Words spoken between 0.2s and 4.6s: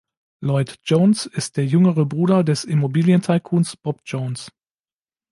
Lloyd Jones ist der jüngere Bruder des Immobilien-Tycoons Bob Jones.